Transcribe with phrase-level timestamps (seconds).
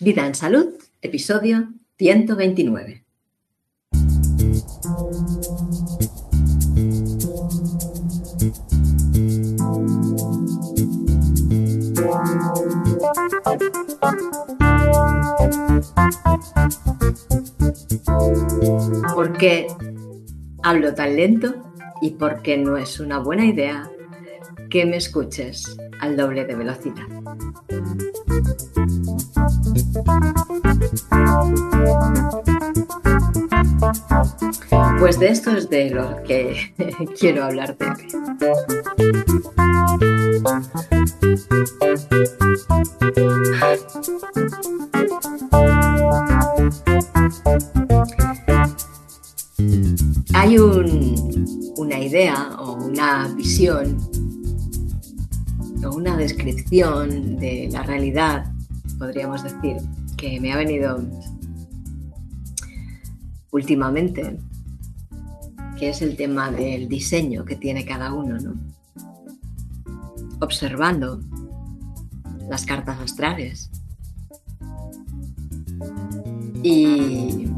[0.00, 0.66] Vida en Salud,
[1.02, 1.68] episodio
[1.98, 3.04] 129.
[19.14, 19.66] ¿Por qué
[20.62, 21.70] hablo tan lento?
[22.00, 23.90] y por qué no es una buena idea
[24.70, 27.06] que me escuches al doble de velocidad.
[34.98, 36.74] Pues de esto es de lo que
[37.18, 37.86] quiero hablarte.
[50.34, 53.98] Hay una idea o una visión
[55.84, 58.52] o una descripción de la realidad,
[59.00, 59.78] podríamos decir,
[60.18, 61.02] que me ha venido
[63.50, 64.38] últimamente,
[65.78, 68.54] que es el tema del diseño que tiene cada uno, ¿no?
[70.40, 71.18] Observando
[72.50, 73.70] las cartas astrales
[76.62, 77.48] y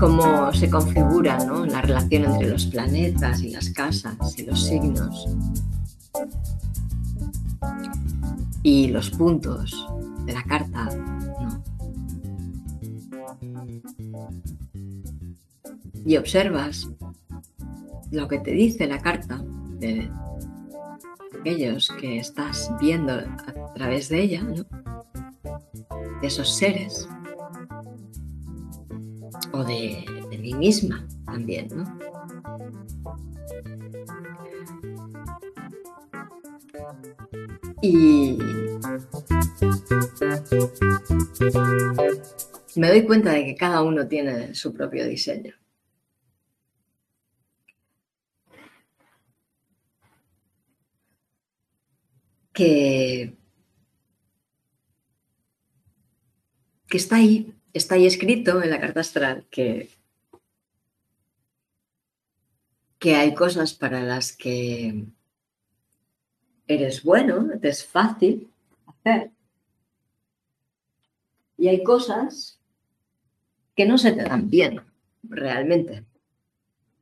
[0.00, 5.28] cómo se configura la relación entre los planetas y las casas y los signos
[8.62, 9.86] y los puntos
[10.24, 10.88] de la carta.
[16.06, 16.88] Y observas
[18.10, 19.44] lo que te dice la carta
[19.80, 20.10] de
[21.40, 24.46] aquellos que estás viendo a través de ella,
[26.22, 27.06] de esos seres
[29.60, 30.04] o de,
[30.38, 31.84] mí misma también, ¿no?
[37.82, 38.38] Y
[42.76, 45.54] me doy cuenta de que cada uno tiene su propio diseño.
[52.52, 53.36] Que,
[56.88, 59.90] que está ahí está ahí escrito en la carta astral que,
[62.98, 65.06] que hay cosas para las que
[66.66, 68.50] eres bueno, te es fácil
[68.86, 69.30] hacer.
[71.56, 72.60] Y hay cosas
[73.76, 74.80] que no se te dan bien,
[75.22, 76.04] realmente.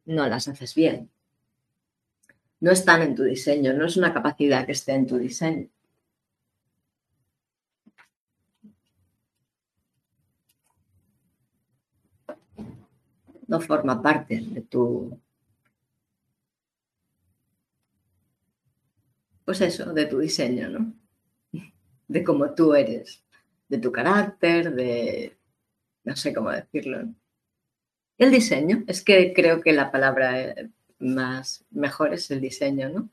[0.07, 1.11] No las haces bien.
[2.61, 5.69] No están en tu diseño, no es una capacidad que esté en tu diseño.
[13.49, 15.19] No forma parte de tu...
[19.45, 20.93] Pues eso, de tu diseño, ¿no?
[22.09, 23.23] De cómo tú eres,
[23.69, 25.37] de tu carácter, de...
[26.05, 27.09] no sé cómo decirlo.
[28.19, 33.11] El diseño, es que creo que la palabra eh, más mejor es el diseño, ¿no?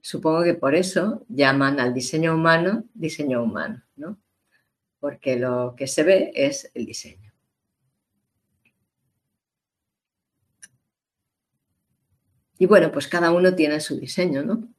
[0.00, 4.18] Supongo que por eso llaman al diseño humano diseño humano, ¿no?
[4.98, 7.31] Porque lo que se ve es el diseño.
[12.62, 14.72] Y bueno, pues cada uno tiene su diseño, ¿no?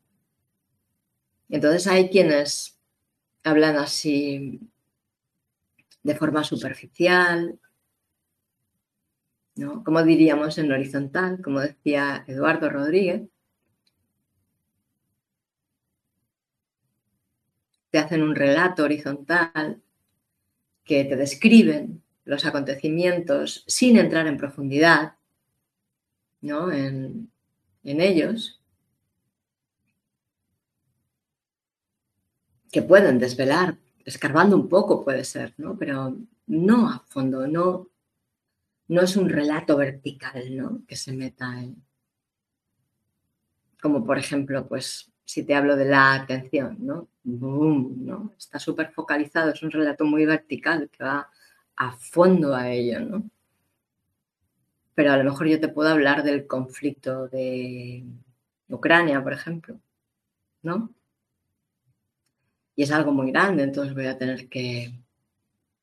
[1.50, 2.80] Entonces hay quienes
[3.44, 4.62] hablan así
[6.02, 7.60] de forma superficial,
[9.56, 9.84] ¿no?
[9.84, 13.24] Como diríamos en horizontal, como decía Eduardo Rodríguez.
[17.90, 19.82] Te hacen un relato horizontal
[20.86, 25.18] que te describen los acontecimientos sin entrar en profundidad,
[26.40, 26.72] ¿no?
[26.72, 27.33] En,
[27.84, 28.62] en ellos
[32.72, 35.78] que pueden desvelar, escarbando un poco puede ser, ¿no?
[35.78, 36.18] Pero
[36.48, 37.90] no a fondo, no,
[38.88, 40.82] no es un relato vertical, ¿no?
[40.88, 41.84] Que se meta en...
[43.82, 47.10] Como por ejemplo, pues si te hablo de la atención, ¿no?
[47.24, 48.34] ¿no?
[48.38, 51.30] Está súper focalizado, es un relato muy vertical que va
[51.76, 53.30] a fondo a ello, ¿no?
[54.96, 58.04] Pero a lo mejor yo te puedo hablar del conflicto de
[58.70, 59.80] Ucrania, por ejemplo,
[60.62, 60.94] ¿no?
[62.76, 64.94] Y es algo muy grande, entonces voy a tener que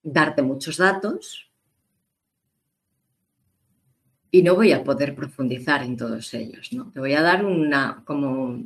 [0.03, 1.51] darte muchos datos
[4.31, 6.91] y no voy a poder profundizar en todos ellos, ¿no?
[6.93, 8.62] Te voy a dar una, como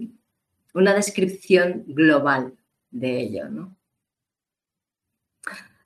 [0.75, 2.55] una descripción global
[2.91, 3.77] de ello, ¿no?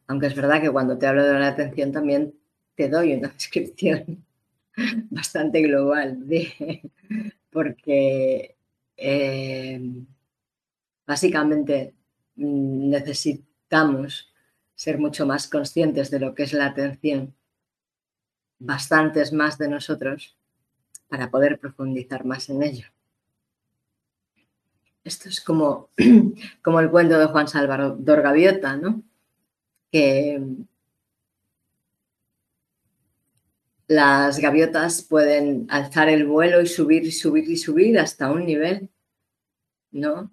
[0.06, 2.34] Aunque es verdad que cuando te hablo de la atención también
[2.74, 4.24] te doy una descripción
[5.10, 6.24] bastante global,
[7.50, 8.56] porque
[8.96, 9.80] eh,
[11.06, 11.94] básicamente
[12.36, 14.32] mm, necesitamos
[14.74, 17.34] ser mucho más conscientes de lo que es la atención,
[18.58, 20.36] bastantes más de nosotros,
[21.08, 22.86] para poder profundizar más en ello.
[25.02, 25.90] Esto es como,
[26.62, 29.02] como el cuento de Juan Salvador Gaviota, ¿no?
[29.90, 30.40] Que
[33.88, 38.90] las gaviotas pueden alzar el vuelo y subir y subir y subir hasta un nivel,
[39.90, 40.30] ¿no?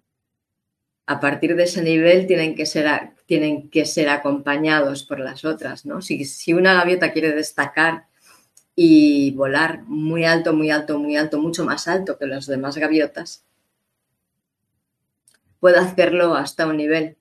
[1.08, 5.86] A partir de ese nivel tienen que ser, tienen que ser acompañados por las otras,
[5.86, 6.02] ¿no?
[6.02, 8.08] Si, si una gaviota quiere destacar
[8.76, 13.46] y volar muy alto, muy alto, muy alto, mucho más alto que las demás gaviotas,
[15.62, 17.16] puede hacerlo hasta un nivel.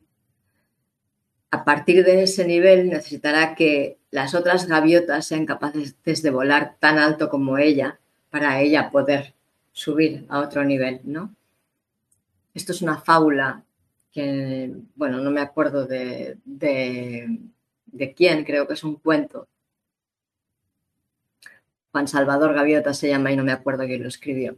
[1.55, 6.99] A partir de ese nivel necesitará que las otras gaviotas sean capaces de volar tan
[6.99, 9.35] alto como ella para ella poder
[9.71, 11.33] subir a otro nivel, ¿no?
[12.55, 13.63] Esto es una fábula
[14.11, 19.47] que, bueno, no me acuerdo de, de quién, creo que es un cuento.
[21.93, 24.57] Juan Salvador Gaviota se llama y no me acuerdo quién lo escribió.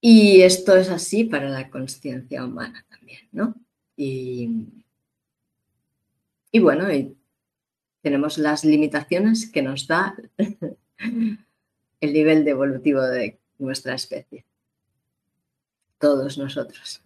[0.00, 3.54] Y esto es así para la conciencia humana también, ¿no?
[3.96, 4.48] Y,
[6.54, 6.86] bueno,
[8.00, 10.16] tenemos las limitaciones que nos da
[10.98, 14.46] el nivel de evolutivo de nuestra especie.
[15.98, 17.02] Todos nosotros.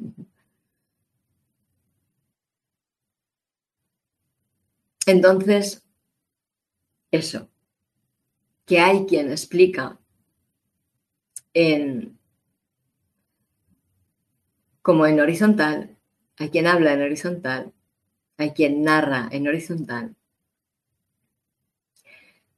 [5.06, 5.82] Entonces,
[7.11, 7.49] eso,
[8.64, 9.99] que hay quien explica
[11.52, 12.14] en
[14.85, 15.97] como en horizontal,
[16.37, 17.73] hay quien habla en horizontal,
[18.37, 20.15] hay quien narra en horizontal.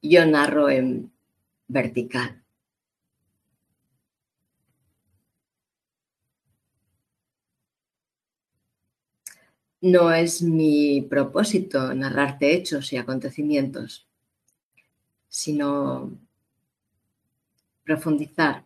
[0.02, 1.12] Yo narro en
[1.68, 2.42] vertical.
[9.80, 14.08] No es mi propósito narrarte hechos y acontecimientos,
[15.28, 16.18] sino
[17.84, 18.65] profundizar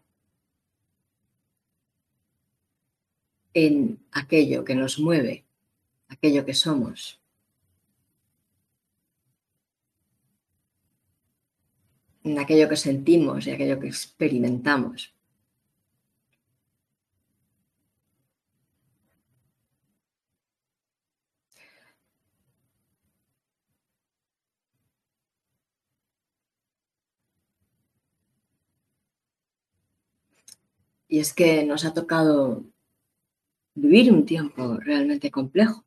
[3.54, 5.44] en aquello que nos mueve,
[6.08, 7.20] aquello que somos.
[12.22, 15.14] En aquello que sentimos y aquello que experimentamos.
[31.08, 32.64] Y es que nos ha tocado
[33.74, 35.84] vivir un tiempo realmente complejo.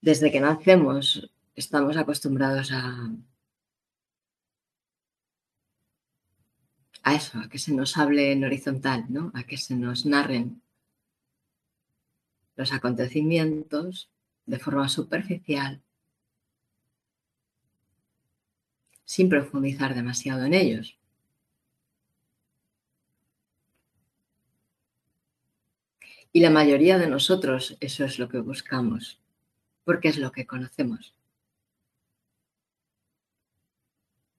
[0.00, 3.10] Desde que nacemos estamos acostumbrados a,
[7.02, 9.32] a eso, a que se nos hable en horizontal, ¿no?
[9.34, 10.62] a que se nos narren
[12.56, 14.10] los acontecimientos
[14.46, 15.82] de forma superficial
[19.06, 20.98] sin profundizar demasiado en ellos.
[26.32, 29.18] Y la mayoría de nosotros eso es lo que buscamos,
[29.84, 31.14] porque es lo que conocemos.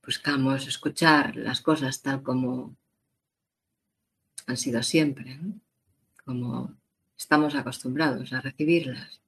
[0.05, 2.75] Buscamos escuchar las cosas tal como
[4.45, 5.39] han sido siempre,
[6.23, 6.77] como
[7.17, 9.19] estamos acostumbrados a recibirlas.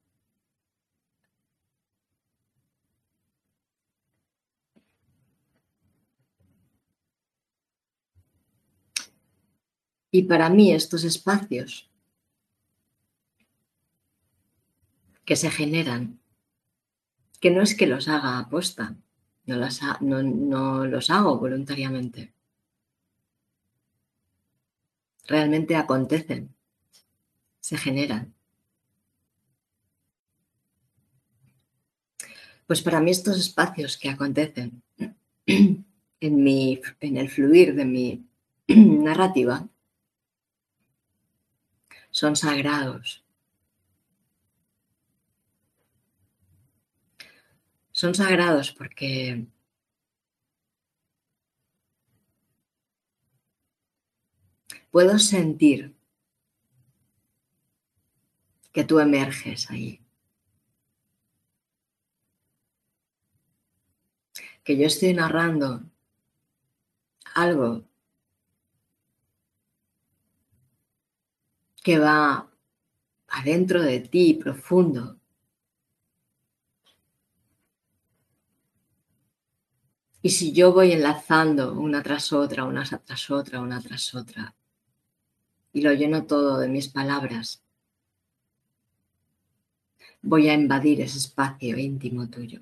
[10.12, 11.89] Y para mí estos espacios
[15.25, 16.20] que se generan,
[17.39, 18.96] que no es que los haga aposta,
[19.46, 22.34] no, no los hago voluntariamente.
[25.28, 26.56] Realmente acontecen,
[27.60, 28.34] se generan.
[32.66, 34.82] Pues para mí estos espacios que acontecen
[35.46, 35.86] en,
[36.20, 38.25] mi, en el fluir de mi
[38.68, 39.68] narrativa
[42.12, 43.24] son sagrados.
[47.92, 49.46] Son sagrados porque
[54.92, 55.96] puedo sentir
[58.72, 60.01] que tú emerges ahí.
[64.63, 65.84] Que yo estoy narrando
[67.34, 67.88] algo
[71.83, 72.50] que va
[73.27, 75.19] adentro de ti, profundo.
[80.21, 84.53] Y si yo voy enlazando una tras otra, una tras otra, una tras otra,
[85.71, 87.63] y lo lleno todo de mis palabras,
[90.21, 92.62] voy a invadir ese espacio íntimo tuyo.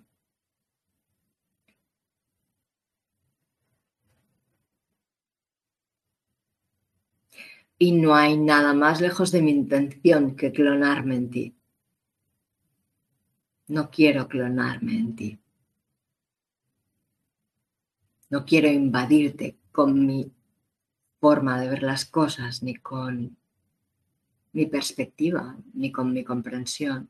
[7.79, 11.55] Y no hay nada más lejos de mi intención que clonarme en ti.
[13.67, 15.39] No quiero clonarme en ti.
[18.29, 20.31] No quiero invadirte con mi
[21.19, 23.37] forma de ver las cosas, ni con
[24.53, 27.09] mi perspectiva, ni con mi comprensión.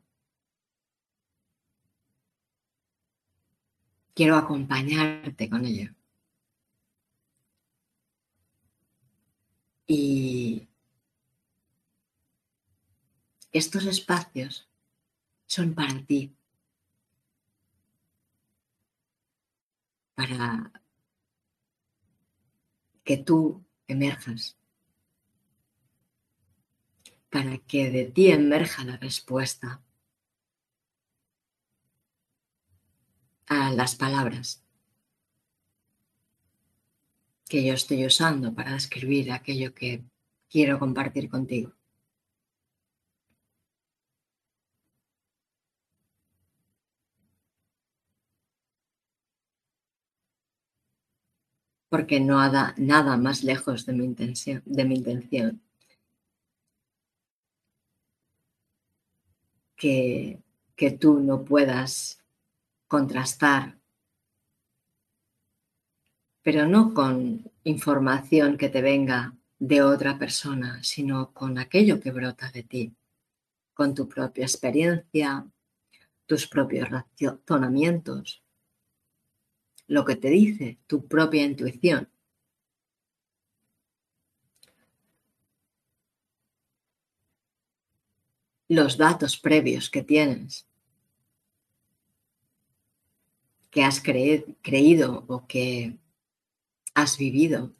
[4.14, 5.97] Quiero acompañarte con ello.
[9.90, 10.68] Y
[13.52, 14.68] estos espacios
[15.46, 16.36] son para ti,
[20.14, 20.70] para
[23.02, 24.58] que tú emerjas,
[27.30, 29.82] para que de ti emerja la respuesta
[33.46, 34.67] a las palabras
[37.48, 40.04] que yo estoy usando para describir aquello que
[40.48, 41.72] quiero compartir contigo.
[51.90, 55.62] Porque no haga nada más lejos de mi intención, de mi intención
[59.74, 60.42] que,
[60.76, 62.22] que tú no puedas
[62.88, 63.78] contrastar
[66.42, 72.50] pero no con información que te venga de otra persona, sino con aquello que brota
[72.50, 72.94] de ti,
[73.74, 75.46] con tu propia experiencia,
[76.26, 78.42] tus propios razonamientos,
[79.88, 82.08] lo que te dice tu propia intuición.
[88.68, 90.66] Los datos previos que tienes,
[93.70, 95.98] que has creído o que
[97.00, 97.72] has vivido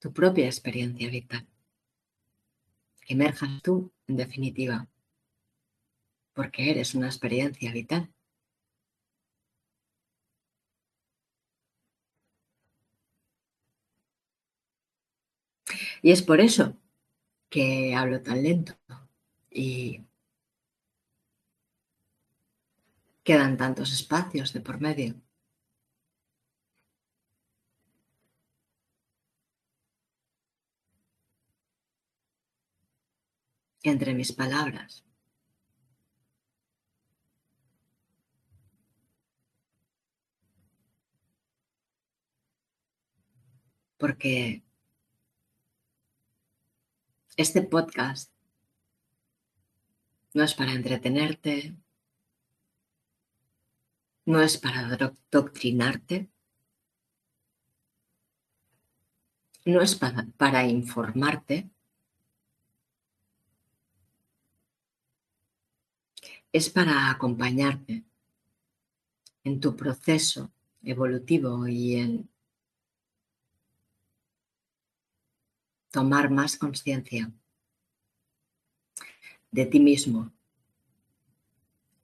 [0.00, 1.46] tu propia experiencia vital.
[3.06, 4.88] emerjas tú, en definitiva,
[6.32, 8.12] porque eres una experiencia vital.
[16.02, 16.76] Y es por eso
[17.48, 18.76] que hablo tan lento
[19.50, 20.04] y
[23.22, 25.14] quedan tantos espacios de por medio.
[33.82, 35.04] Entre mis palabras.
[43.98, 44.62] Porque
[47.36, 48.32] este podcast
[50.32, 51.76] no es para entretenerte,
[54.24, 54.96] no es para
[55.30, 56.30] doctrinarte,
[59.64, 61.70] no es para, para informarte,
[66.52, 68.04] es para acompañarte
[69.44, 70.52] en tu proceso
[70.82, 72.30] evolutivo y en
[75.90, 77.32] tomar más conciencia
[79.50, 80.32] de ti mismo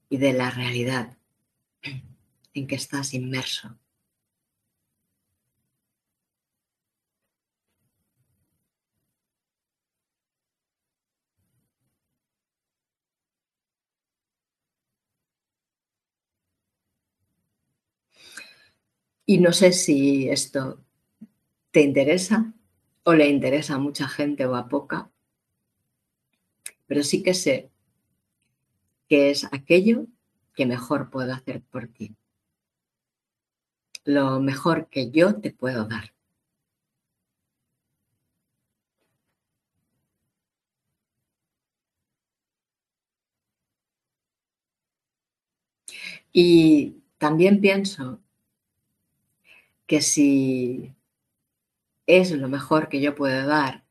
[0.09, 1.17] y de la realidad
[2.55, 3.79] en que estás inmerso.
[19.28, 20.85] Y no sé si esto
[21.73, 22.54] te interesa
[23.02, 25.11] o le interesa a mucha gente o a poca,
[26.87, 27.71] pero sí que sé
[29.09, 30.06] que es aquello
[30.54, 32.16] que mejor puedo hacer por ti.
[34.04, 36.14] Lo mejor que yo te puedo dar.
[46.33, 48.21] Y también pienso
[49.87, 50.95] que si
[52.07, 53.85] es lo mejor que yo puedo dar,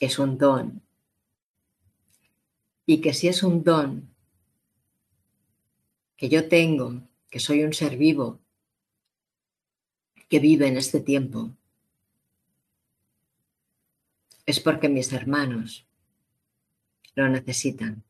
[0.00, 0.82] es un don.
[2.86, 4.12] Y que si es un don
[6.16, 8.40] que yo tengo, que soy un ser vivo,
[10.28, 11.50] que vive en este tiempo,
[14.46, 15.86] es porque mis hermanos
[17.14, 18.02] lo necesitan.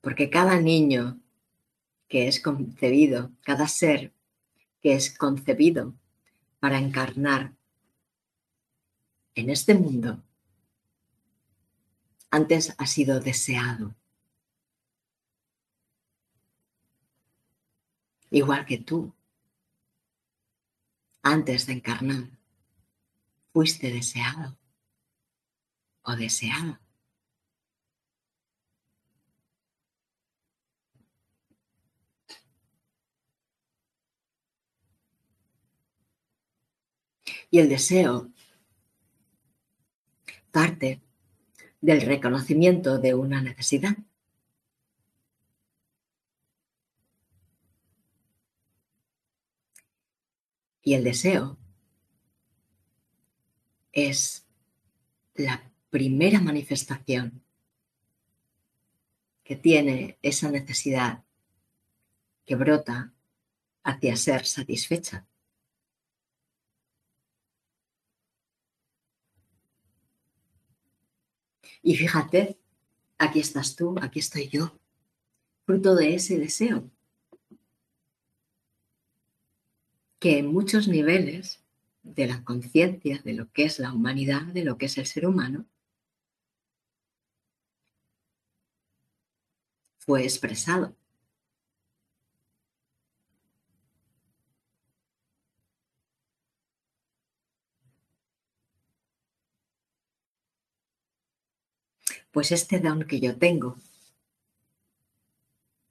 [0.00, 1.20] Porque cada niño
[2.10, 4.12] que es concebido, cada ser
[4.82, 5.94] que es concebido
[6.58, 7.54] para encarnar
[9.36, 10.20] en este mundo,
[12.28, 13.94] antes ha sido deseado.
[18.30, 19.14] Igual que tú,
[21.22, 22.28] antes de encarnar,
[23.52, 24.58] fuiste deseado
[26.02, 26.80] o deseada.
[37.50, 38.30] Y el deseo
[40.50, 41.00] parte
[41.80, 43.96] del reconocimiento de una necesidad.
[50.82, 51.58] Y el deseo
[53.92, 54.46] es
[55.34, 57.42] la primera manifestación
[59.44, 61.24] que tiene esa necesidad
[62.46, 63.12] que brota
[63.82, 65.26] hacia ser satisfecha.
[71.82, 72.58] Y fíjate,
[73.18, 74.78] aquí estás tú, aquí estoy yo,
[75.64, 76.90] fruto de ese deseo,
[80.18, 81.62] que en muchos niveles
[82.02, 85.26] de la conciencia de lo que es la humanidad, de lo que es el ser
[85.26, 85.66] humano,
[89.98, 90.96] fue expresado.
[102.30, 103.76] Pues este don que yo tengo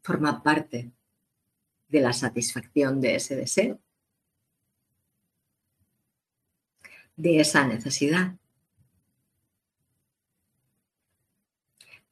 [0.02, 0.92] forma parte
[1.90, 3.80] de la satisfacción de ese deseo,
[7.16, 8.38] de esa necesidad.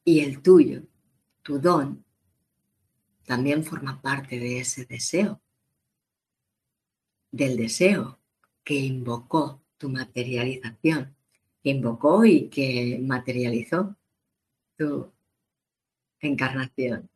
[0.04, 0.82] Y el tuyo,
[1.42, 2.04] tu don,
[3.24, 5.40] también forma parte de ese deseo,
[7.30, 8.18] del deseo
[8.64, 11.14] que invocó tu materialización,
[11.62, 13.97] que invocó y que materializó
[14.78, 15.12] tu
[16.20, 17.10] encarnación,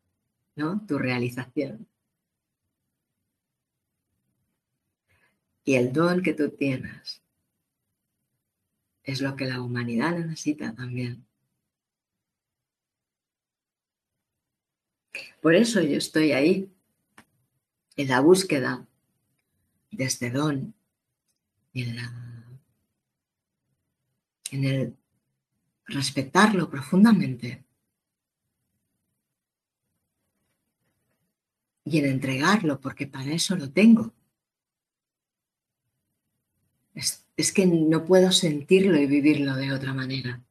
[0.57, 0.85] ¿no?
[0.87, 1.88] Tu realización.
[5.64, 7.22] Y el don que tú tienes
[9.05, 11.25] es lo que la humanidad necesita también.
[15.40, 16.70] Por eso yo estoy ahí,
[17.96, 18.87] en la búsqueda
[19.90, 20.75] de este don,
[21.75, 21.96] en,
[24.51, 24.96] en el
[25.92, 27.64] respetarlo profundamente
[31.85, 34.14] y en entregarlo, porque para eso lo tengo.
[36.94, 40.42] Es, es, que no puedo sentirlo y vivirlo de otra manera.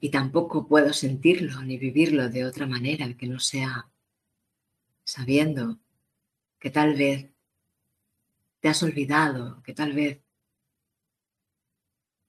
[0.00, 3.90] Y tampoco puedo sentirlo ni vivirlo de otra manera que no sea
[5.04, 5.78] sabiendo
[6.58, 7.35] que tal vez
[8.60, 10.20] te has olvidado, que tal vez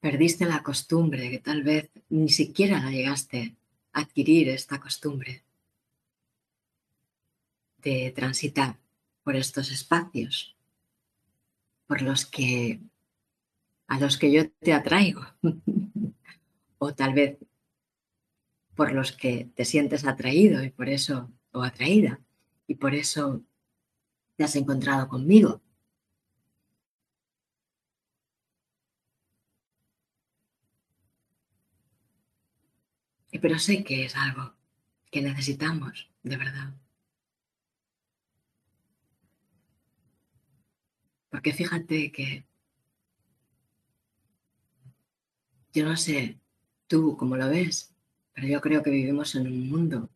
[0.00, 3.56] perdiste la costumbre, que tal vez ni siquiera la llegaste
[3.92, 5.42] a adquirir esta costumbre
[7.78, 8.78] de transitar
[9.22, 10.56] por estos espacios
[11.86, 12.80] por los que
[13.86, 15.22] a los que yo te atraigo
[16.78, 17.38] o tal vez
[18.74, 22.20] por los que te sientes atraído y por eso o atraída
[22.66, 23.42] y por eso
[24.36, 25.60] te has encontrado conmigo.
[33.40, 34.54] Pero sé que es algo
[35.10, 36.74] que necesitamos, de verdad.
[41.30, 42.44] Porque fíjate que
[45.72, 46.38] yo no sé
[46.86, 47.94] tú cómo lo ves,
[48.32, 50.10] pero yo creo que vivimos en un mundo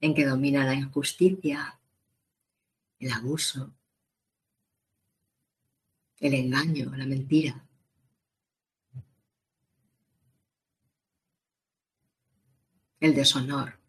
[0.00, 1.78] en que domina la injusticia,
[2.98, 3.72] el abuso,
[6.18, 7.64] el engaño, la mentira.
[13.02, 13.80] El deshonor,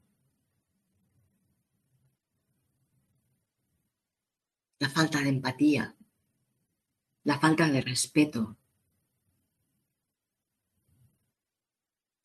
[4.79, 5.95] la falta de empatía,
[7.23, 8.57] la falta de respeto.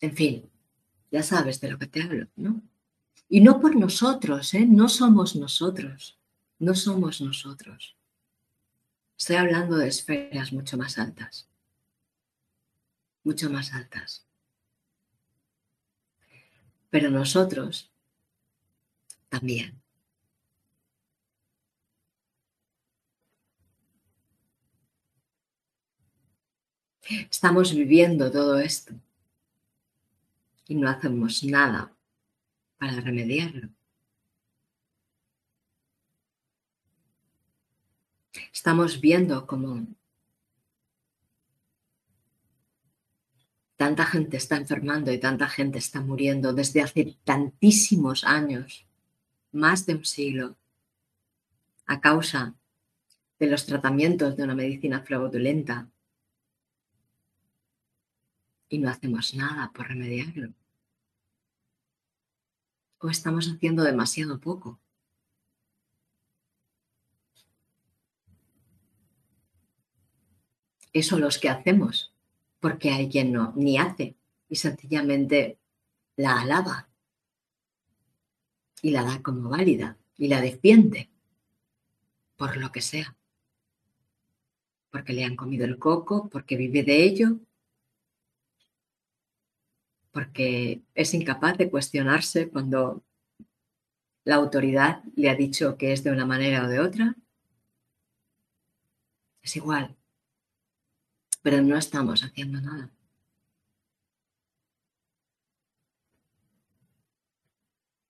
[0.01, 0.51] En fin,
[1.11, 2.62] ya sabes de lo que te hablo, ¿no?
[3.29, 4.64] Y no por nosotros, ¿eh?
[4.64, 6.18] No somos nosotros,
[6.59, 7.98] no somos nosotros.
[9.18, 11.51] Estoy hablando de esferas mucho más altas,
[13.24, 14.27] mucho más altas
[16.90, 17.90] pero nosotros
[19.29, 19.81] también.
[27.31, 28.92] Estamos viviendo todo esto
[30.66, 31.90] y no hacemos nada
[32.79, 33.70] para remediarlo.
[38.53, 39.87] Estamos viendo cómo
[43.78, 48.84] tanta gente está enfermando y tanta gente está muriendo desde hace tantísimos años,
[49.52, 50.56] más de un siglo,
[51.86, 52.56] a causa
[53.38, 55.88] de los tratamientos de una medicina fraudulenta
[58.68, 60.52] y no hacemos nada por remediarlo.
[62.98, 64.80] O estamos haciendo demasiado poco.
[70.92, 72.12] Eso los que hacemos,
[72.60, 74.16] porque hay quien no, ni hace
[74.48, 75.58] y sencillamente
[76.16, 76.88] la alaba
[78.82, 81.10] y la da como válida y la defiende
[82.36, 83.16] por lo que sea.
[84.90, 87.38] Porque le han comido el coco, porque vive de ello,
[90.12, 93.04] porque es incapaz de cuestionarse cuando
[94.24, 97.16] la autoridad le ha dicho que es de una manera o de otra.
[99.42, 99.97] Es igual,
[101.48, 102.90] pero no estamos haciendo nada.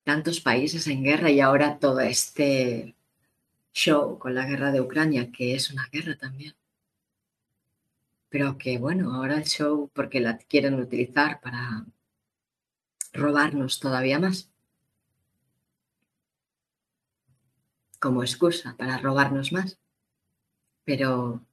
[0.02, 2.96] Tantos países en guerra y ahora todo este
[3.72, 6.56] show con la guerra de Ucrania, que es una guerra también.
[8.28, 11.86] Pero que bueno, ahora el show, porque la quieren utilizar para
[13.12, 14.50] robarnos todavía más.
[18.00, 19.78] Como excusa para robarnos más.
[20.84, 21.46] Pero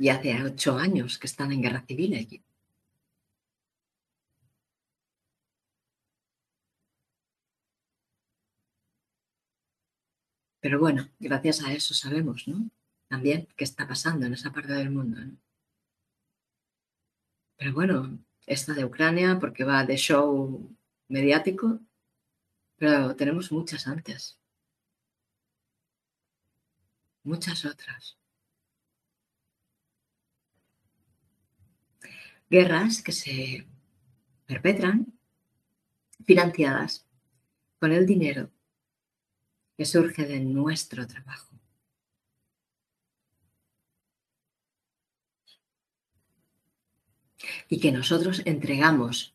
[0.00, 2.42] ya hace ocho años que están en guerra civil allí.
[10.60, 12.70] Pero bueno, gracias a eso sabemos, ¿no?
[13.08, 15.20] También qué está pasando en esa parte del mundo.
[17.56, 20.76] Pero bueno, esta de Ucrania, porque va de show
[21.08, 21.80] mediático,
[22.76, 24.38] pero tenemos muchas antes.
[27.24, 28.19] Muchas otras.
[32.50, 33.64] Guerras que se
[34.44, 35.06] perpetran
[36.24, 37.06] financiadas
[37.78, 38.50] con el dinero
[39.76, 41.54] que surge de nuestro trabajo.
[47.68, 49.32] Y que nosotros entregamos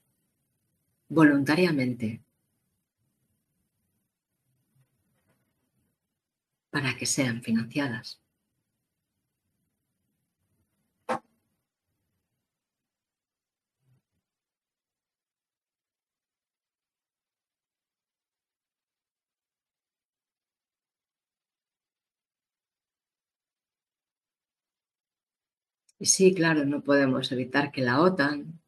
[1.08, 2.22] voluntariamente
[6.70, 8.25] para que sean financiadas.
[26.00, 28.60] Y sí, claro, no podemos evitar que la OTAN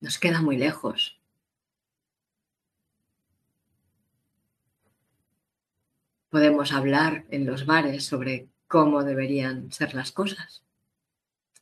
[0.00, 1.20] nos queda muy lejos.
[6.30, 10.62] Podemos hablar en los bares sobre cómo deberían ser las cosas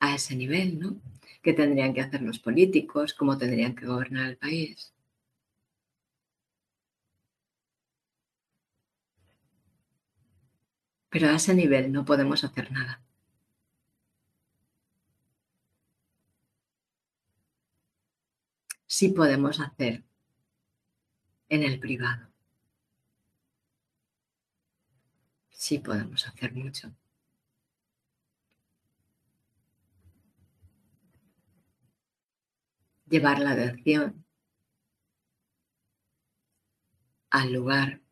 [0.01, 1.01] a ese nivel, ¿no?
[1.43, 3.15] ¿Qué tendrían que hacer los políticos?
[3.15, 4.94] ¿Cómo tendrían que gobernar el país?
[11.15, 12.95] Pero a ese nivel no podemos hacer nada.
[18.95, 20.05] sí podemos hacer
[21.49, 22.29] en el privado.
[25.51, 26.95] Sí podemos hacer mucho.
[33.07, 34.25] Llevar la atención
[37.31, 38.04] al lugar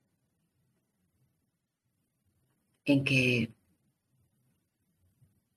[2.84, 3.52] en que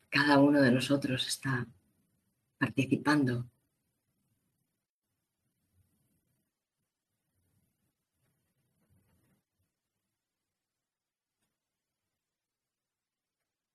[0.09, 1.67] cada uno de nosotros está
[2.57, 3.49] participando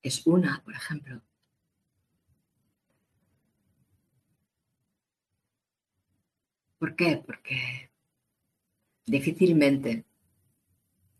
[0.01, 1.21] es una, por ejemplo.
[6.79, 7.21] ¿Por qué?
[7.23, 7.91] Porque
[9.05, 10.05] difícilmente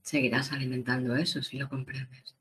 [0.03, 2.35] seguirás alimentando eso si lo comprendes.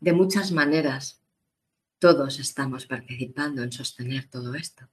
[0.00, 1.22] De muchas maneras,
[2.00, 4.88] todos estamos participando en sostener todo esto.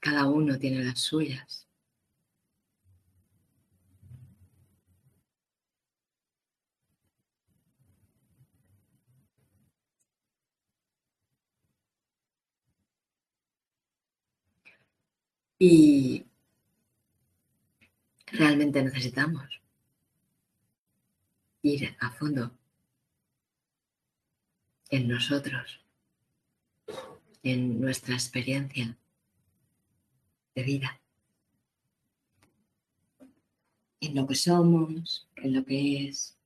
[0.00, 1.67] Cada uno tiene las suyas.
[15.58, 16.24] Y
[18.26, 19.60] realmente necesitamos
[21.62, 22.52] ir a fondo
[24.90, 25.80] en nosotros,
[27.42, 28.96] en nuestra experiencia
[30.54, 31.00] de vida,
[34.00, 36.38] en lo que somos, en lo que es,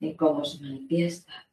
[0.00, 1.47] en cómo se manifiesta.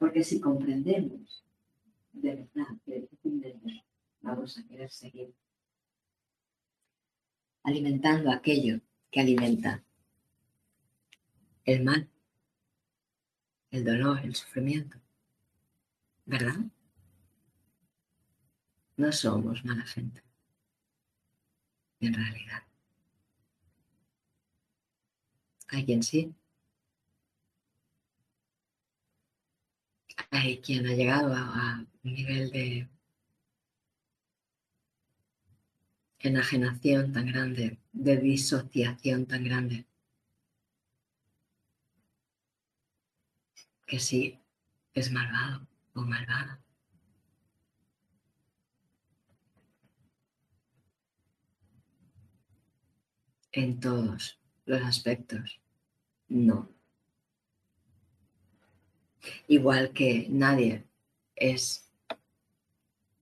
[0.00, 1.44] Porque si comprendemos
[2.14, 3.84] de verdad que difícilmente
[4.22, 5.34] vamos a querer seguir
[7.62, 9.84] alimentando aquello que alimenta
[11.66, 12.08] el mal,
[13.70, 14.98] el dolor, el sufrimiento.
[16.24, 16.56] ¿Verdad?
[18.96, 20.22] No somos mala gente,
[22.00, 22.62] en realidad.
[25.68, 26.34] Hay quien sí.
[30.30, 32.88] Hay quien ha llegado a, un nivel de
[36.20, 39.86] enajenación tan grande, de disociación tan grande,
[43.86, 44.40] que sí
[44.94, 46.60] es malvado o malvada.
[53.52, 55.60] En todos los aspectos,
[56.28, 56.79] no.
[59.48, 60.84] Igual que nadie
[61.36, 61.90] es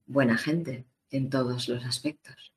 [0.05, 2.53] buena gente en todos los aspectos.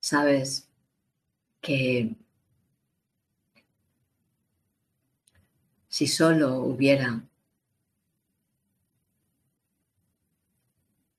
[0.00, 0.68] Sabes
[1.62, 2.14] que
[5.88, 7.22] si solo hubiera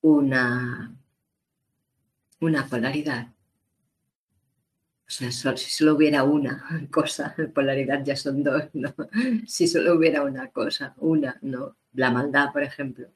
[0.02, 0.85] una,
[2.39, 3.28] una polaridad,
[5.08, 8.93] o sea, si solo hubiera una cosa, polaridad ya son dos, ¿no?
[9.48, 11.78] Si solo hubiera una cosa, una, ¿no?
[11.93, 13.08] La maldad, por ejemplo,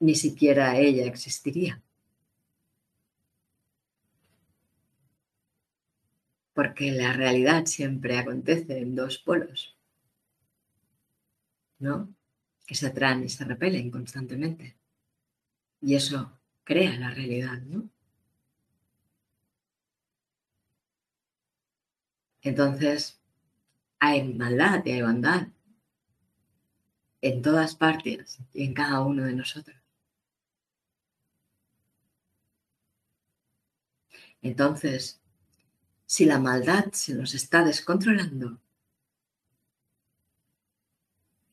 [0.00, 1.80] ni siquiera ella existiría.
[6.54, 9.76] porque la realidad siempre acontece en dos polos,
[11.78, 12.14] ¿no?
[12.66, 14.76] Que se atraen y se repelen constantemente.
[15.80, 17.88] Y eso crea la realidad, ¿no?
[22.42, 23.20] Entonces,
[24.00, 25.48] hay maldad y hay bondad
[27.20, 29.76] en todas partes y en cada uno de nosotros.
[34.42, 35.20] Entonces,
[36.04, 38.60] si la maldad se nos está descontrolando,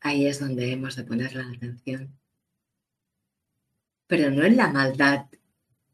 [0.01, 2.18] ahí es donde hemos de poner la atención.
[4.09, 5.27] Pero no en la maldad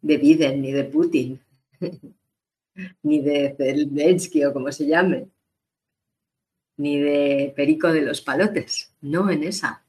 [0.02, 1.42] de Biden ni de Putin,
[3.04, 5.28] ni de Zelensky o como se llame,
[6.78, 9.84] ni de Perico de los Palotes, no en esa.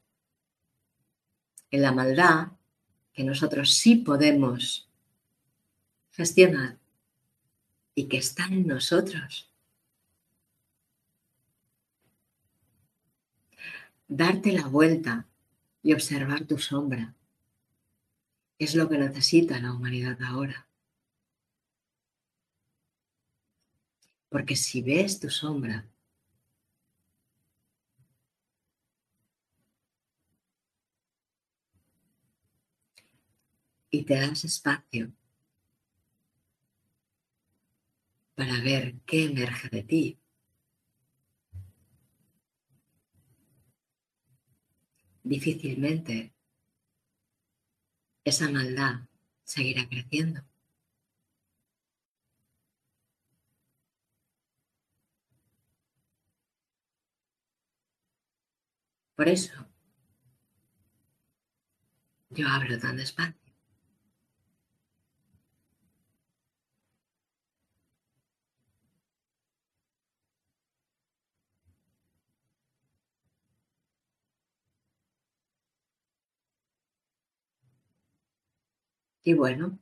[1.71, 2.49] En la maldad
[3.13, 4.91] que nosotros sí podemos
[6.11, 6.79] gestionar
[7.95, 9.53] y que está en nosotros.
[14.09, 15.29] Darte la vuelta
[15.81, 17.15] y observar tu sombra
[18.59, 20.69] es lo que necesita la humanidad ahora.
[24.29, 25.89] Porque si ves tu sombra,
[33.91, 35.13] y te das espacio
[38.35, 40.21] para ver qué emerge de ti.
[45.23, 46.36] Difícilmente
[48.27, 49.09] esa maldad
[49.45, 50.43] seguirá creciendo.
[59.15, 59.55] Por eso
[62.31, 63.46] yo hablo tan despacio.
[79.27, 79.77] Y bueno,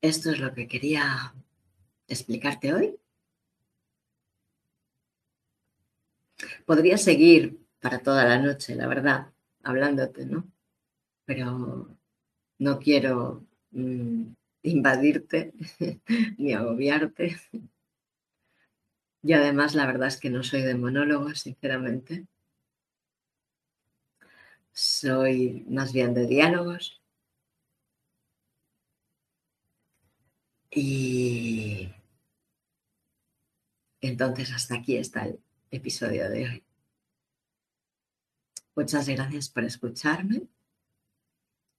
[0.00, 1.34] esto es lo que quería
[2.06, 3.00] explicarte hoy.
[6.64, 9.32] Podría seguir para toda la noche, la verdad,
[9.64, 10.46] hablándote, ¿no?
[11.24, 11.98] Pero
[12.58, 14.22] no quiero mm,
[14.62, 15.52] invadirte
[16.38, 17.36] ni agobiarte.
[19.24, 22.28] Y además la verdad es que no soy de monólogos, sinceramente.
[24.76, 27.00] soy más bien de diálogos.
[30.78, 31.88] Y
[34.02, 36.64] entonces hasta aquí está el episodio de hoy.
[38.74, 40.42] Muchas gracias por escucharme.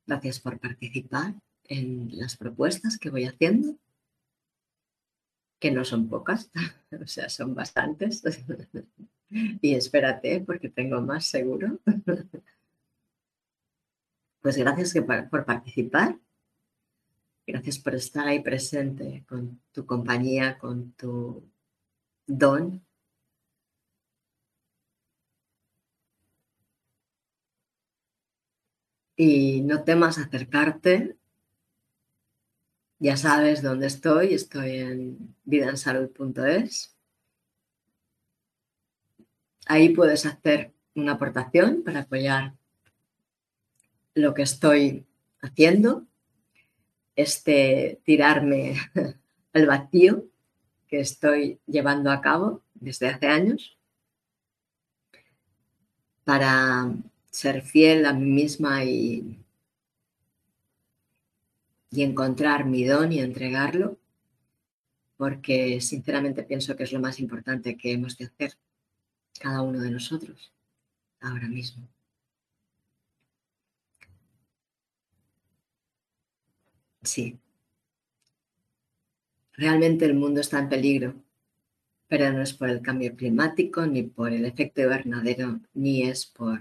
[0.08, 3.78] Gracias por participar en las propuestas que voy haciendo,
[5.60, 6.50] que no son pocas,
[7.00, 8.24] o sea, son bastantes.
[9.30, 11.80] Y espérate, porque tengo más seguro.
[14.40, 14.94] Pues gracias
[15.30, 16.18] por participar.
[17.48, 21.50] Gracias por estar ahí presente con tu compañía, con tu
[22.26, 22.86] don.
[29.16, 31.16] Y no temas acercarte.
[33.00, 34.34] Ya sabes dónde estoy.
[34.34, 36.98] Estoy en vidansalud.es.
[39.68, 42.56] Ahí puedes hacer una aportación para apoyar
[44.16, 45.06] lo que estoy
[45.42, 46.08] haciendo,
[47.18, 48.76] este tirarme
[49.54, 50.26] al vacío
[50.88, 53.78] que estoy llevando a cabo desde hace años
[56.24, 56.94] para
[57.32, 59.44] ser fiel a mí misma y,
[61.92, 63.98] y encontrar mi don y entregarlo,
[65.18, 68.54] porque sinceramente pienso que es lo más importante que hemos de hacer
[69.40, 70.54] cada uno de nosotros
[71.20, 71.88] ahora mismo.
[77.04, 77.40] Sí.
[79.54, 81.16] Realmente el mundo está en peligro,
[82.08, 86.60] pero no es por el cambio climático, ni por el efecto invernadero, ni es por,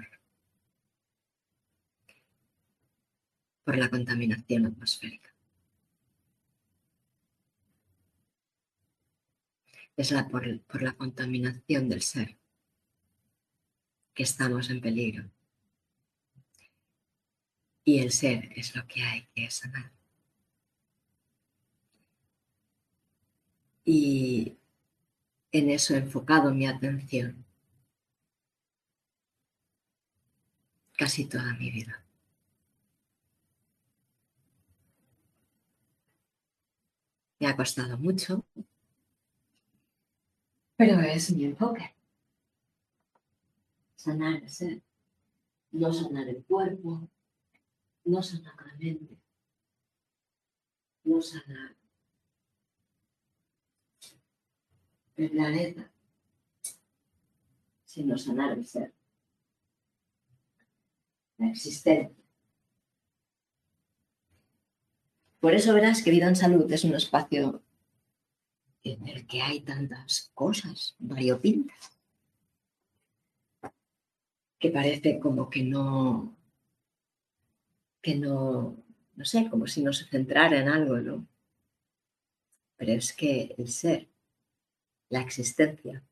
[3.65, 5.33] por la contaminación atmosférica.
[9.97, 12.37] Es la, por, por la contaminación del ser
[14.15, 15.31] que estamos en peligro.
[17.85, 19.96] Y el ser es lo que hay que sanar.
[23.87, 24.59] Y
[25.53, 27.47] en eso he enfocado mi atención
[30.99, 32.05] casi toda mi vida.
[37.39, 38.45] Me ha costado mucho,
[40.77, 41.95] pero es mi enfoque
[43.95, 44.83] sanar el ser,
[45.71, 47.09] no sanar el cuerpo,
[48.05, 49.17] no sanar la mente,
[51.05, 51.77] no sanar
[55.17, 55.91] el planeta,
[57.85, 58.93] sino sanar el ser,
[61.39, 62.15] la existencia.
[65.41, 67.63] Por eso verás que Vida en Salud es un espacio
[68.83, 71.97] en el que hay tantas cosas variopintas
[74.59, 76.37] que parece como que no,
[78.01, 78.77] que no,
[79.15, 81.27] no sé, como si no se centrara en algo, ¿no?
[82.77, 84.09] Pero es que el ser,
[85.09, 86.03] la existencia,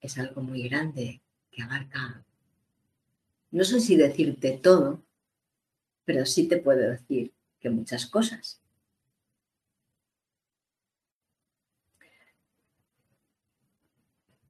[0.00, 2.24] es algo muy grande que abarca,
[3.50, 5.02] no sé si decirte todo,
[6.04, 8.62] pero sí te puedo decir que muchas cosas.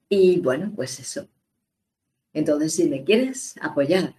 [0.09, 1.29] Y bueno, pues eso,
[2.33, 4.15] entonces, si me quieres apoyar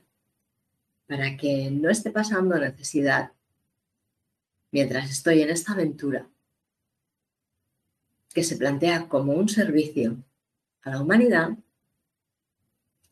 [1.07, 3.31] para que no esté pasando necesidad
[4.71, 6.30] mientras estoy en esta aventura
[8.33, 10.17] que se plantea como un servicio
[10.83, 11.51] a la humanidad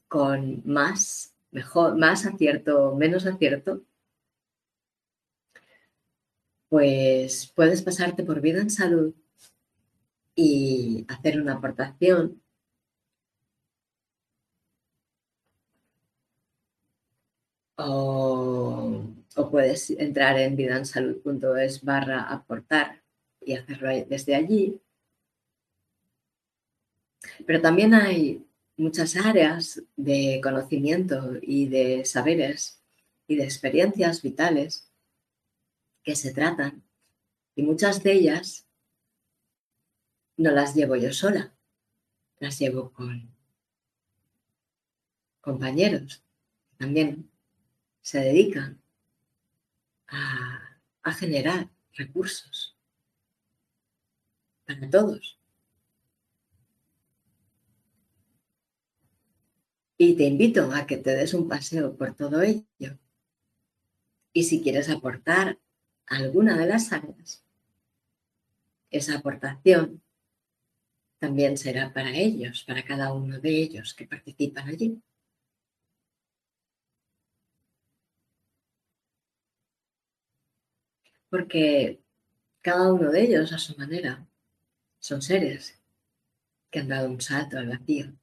[0.08, 3.84] con más, mejor, más acierto, menos acierto,
[6.70, 9.14] pues puedes pasarte por vida en salud
[10.36, 12.42] y hacer una aportación
[17.78, 19.04] o,
[19.52, 23.02] puedes entrar en vidansalud.es barra aportar
[23.42, 24.80] y hacerlo desde allí.
[27.46, 28.46] Pero también hay
[28.78, 32.82] muchas áreas de conocimiento y de saberes
[33.28, 34.90] y de experiencias vitales
[36.04, 36.84] que se tratan
[37.56, 38.66] y muchas de ellas
[40.38, 41.54] no las llevo yo sola,
[42.40, 43.30] las llevo con
[45.42, 46.24] compañeros
[46.78, 47.30] también
[48.02, 48.82] se dedican
[50.08, 50.66] a,
[51.18, 52.78] generar recursos
[54.68, 55.39] para todos.
[60.02, 62.98] Y te invito a que te des un paseo por todo ello.
[64.32, 65.60] Y si quieres aportar
[66.06, 67.44] alguna de las salas,
[68.92, 70.02] esa aportación
[71.20, 75.02] también será para ellos, para cada uno de ellos que participan allí.
[81.30, 82.02] Porque
[82.62, 84.26] cada uno de ellos a su manera
[85.00, 85.78] son seres
[86.72, 88.19] que han dado un salto al vacío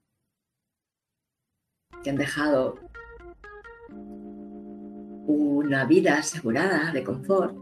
[2.03, 2.79] que han dejado
[5.27, 7.57] una vida asegurada de confort,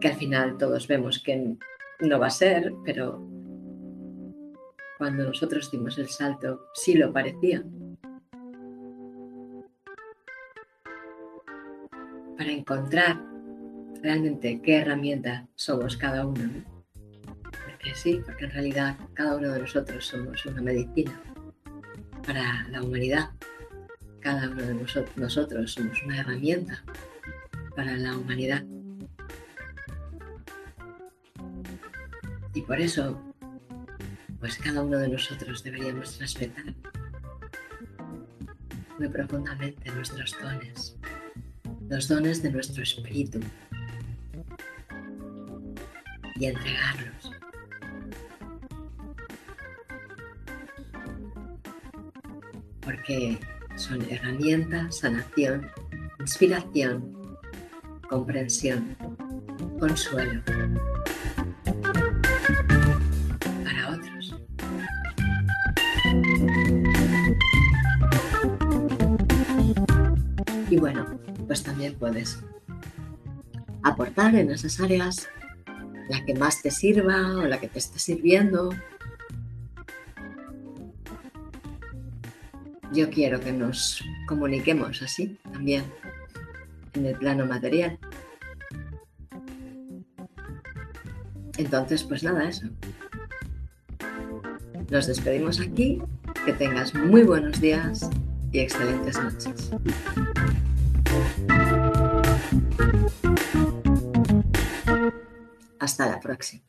[0.00, 1.56] que al final todos vemos que
[2.00, 3.24] no va a ser, pero
[4.98, 7.62] cuando nosotros dimos el salto sí lo parecía.
[12.36, 13.22] Para encontrar
[14.02, 16.50] realmente qué herramienta somos cada uno.
[17.42, 21.20] Porque sí, porque en realidad cada uno de nosotros somos una medicina
[22.26, 23.30] para la humanidad.
[24.20, 24.74] Cada uno de
[25.16, 26.82] nosotros somos una herramienta
[27.74, 28.64] para la humanidad.
[32.52, 33.20] Y por eso,
[34.40, 36.74] pues cada uno de nosotros deberíamos respetar
[38.98, 40.96] muy profundamente nuestros dones,
[41.88, 43.40] los dones de nuestro espíritu
[46.36, 47.39] y entregarlos.
[53.10, 53.38] Porque
[53.74, 55.68] son herramientas, sanación,
[56.20, 57.36] inspiración,
[58.08, 58.96] comprensión,
[59.80, 60.40] consuelo.
[70.70, 71.04] Y bueno,
[71.48, 72.38] pues también puedes
[73.82, 75.28] aportar en esas áreas
[76.08, 78.70] la que más te sirva o la que te esté sirviendo.
[82.92, 85.84] Yo quiero que nos comuniquemos así también
[86.94, 87.98] en el plano material.
[91.56, 92.66] Entonces, pues nada, eso.
[94.90, 96.02] Nos despedimos aquí.
[96.44, 98.08] Que tengas muy buenos días
[98.50, 99.70] y excelentes noches.
[105.78, 106.62] Hasta la próxima.